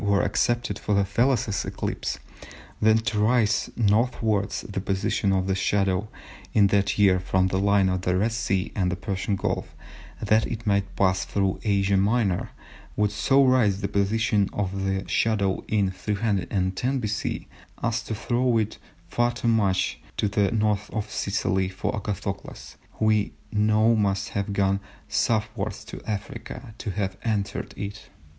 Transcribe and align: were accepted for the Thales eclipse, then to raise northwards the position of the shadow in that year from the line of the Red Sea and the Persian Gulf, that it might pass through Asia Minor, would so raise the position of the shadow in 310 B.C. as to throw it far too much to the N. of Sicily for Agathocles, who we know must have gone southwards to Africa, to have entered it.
were 0.03 0.23
accepted 0.23 0.79
for 0.79 0.95
the 0.95 1.05
Thales 1.05 1.63
eclipse, 1.63 2.17
then 2.81 2.97
to 2.97 3.19
raise 3.19 3.69
northwards 3.77 4.61
the 4.67 4.81
position 4.81 5.31
of 5.31 5.45
the 5.45 5.53
shadow 5.53 6.07
in 6.53 6.65
that 6.73 6.97
year 6.97 7.19
from 7.19 7.45
the 7.49 7.59
line 7.59 7.87
of 7.87 8.01
the 8.01 8.17
Red 8.17 8.31
Sea 8.31 8.71
and 8.75 8.91
the 8.91 8.95
Persian 8.95 9.35
Gulf, 9.35 9.75
that 10.19 10.47
it 10.47 10.65
might 10.65 10.95
pass 10.95 11.23
through 11.23 11.59
Asia 11.63 11.97
Minor, 11.97 12.49
would 12.95 13.11
so 13.11 13.43
raise 13.43 13.81
the 13.81 13.87
position 13.87 14.49
of 14.53 14.85
the 14.85 15.07
shadow 15.07 15.63
in 15.67 15.91
310 15.91 16.97
B.C. 16.97 17.47
as 17.83 18.01
to 18.01 18.15
throw 18.15 18.57
it 18.57 18.79
far 19.07 19.31
too 19.31 19.47
much 19.47 19.99
to 20.17 20.27
the 20.27 20.51
N. 20.51 20.63
of 20.63 21.11
Sicily 21.11 21.69
for 21.69 21.95
Agathocles, 21.95 22.75
who 22.93 23.05
we 23.05 23.33
know 23.51 23.95
must 23.95 24.29
have 24.29 24.51
gone 24.51 24.79
southwards 25.07 25.85
to 25.85 26.01
Africa, 26.07 26.73
to 26.79 26.89
have 26.89 27.17
entered 27.23 27.75
it. 27.77 28.09